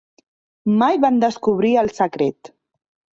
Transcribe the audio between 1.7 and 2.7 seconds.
el secret.